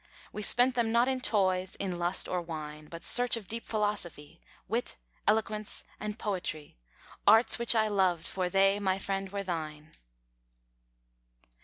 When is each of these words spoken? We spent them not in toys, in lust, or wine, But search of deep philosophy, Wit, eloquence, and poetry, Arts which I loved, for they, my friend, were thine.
We 0.33 0.41
spent 0.41 0.73
them 0.73 0.91
not 0.91 1.07
in 1.07 1.21
toys, 1.21 1.75
in 1.75 1.99
lust, 1.99 2.27
or 2.27 2.41
wine, 2.41 2.87
But 2.89 3.03
search 3.05 3.37
of 3.37 3.47
deep 3.47 3.63
philosophy, 3.67 4.41
Wit, 4.67 4.95
eloquence, 5.27 5.83
and 5.99 6.17
poetry, 6.17 6.75
Arts 7.27 7.59
which 7.59 7.75
I 7.75 7.87
loved, 7.87 8.25
for 8.25 8.49
they, 8.49 8.79
my 8.79 8.97
friend, 8.97 9.29
were 9.29 9.43
thine. 9.43 9.91